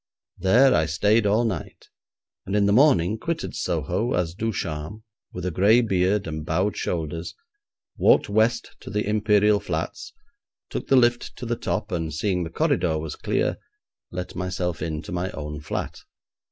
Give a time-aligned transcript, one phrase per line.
[0.39, 1.89] There I stayed all night,
[2.47, 7.35] and in the morning quitted Soho as Ducharme, with a gray beard and bowed shoulders,
[7.97, 10.11] walked west to the Imperial Flats,
[10.71, 13.59] took the lift to the top, and, seeing the corridor was clear,
[14.09, 15.99] let myself in to my own flat.